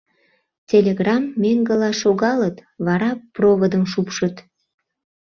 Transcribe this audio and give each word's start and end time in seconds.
Телеграмм 0.69 1.25
меҥгыла 1.41 1.91
шогалыт, 2.01 2.57
вара 2.85 3.11
проводым 3.35 3.83
шупшыт. 3.91 4.35